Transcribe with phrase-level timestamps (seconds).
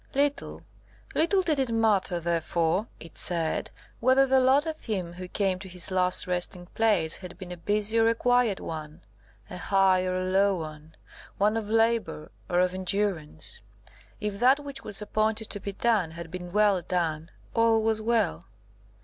[0.15, 0.63] Little,
[1.13, 3.69] little did it matter, therefore (it said),
[3.99, 7.57] whether the lot of him who came to his last resting place had been a
[7.57, 9.01] busy or a quiet one;
[9.47, 10.95] a high or a low one;
[11.37, 13.59] one of labour or of endurance.
[14.19, 18.45] If that which was appointed to be done, had been well done, all was well.